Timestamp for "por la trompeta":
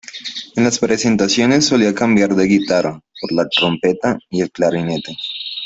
3.21-4.17